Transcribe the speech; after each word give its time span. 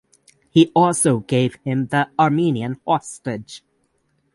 He 0.49 0.71
also 0.73 1.19
gave 1.19 1.57
him 1.57 1.85
the 1.85 2.09
Armenian 2.17 2.81
hostage. 2.87 3.63